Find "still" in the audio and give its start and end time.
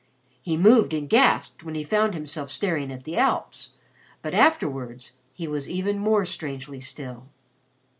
6.81-7.27